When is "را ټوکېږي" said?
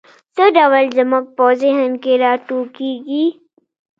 2.23-3.25